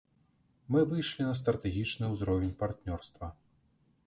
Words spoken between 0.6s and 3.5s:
Мы выйшлі на стратэгічны ўзровень партнёрства.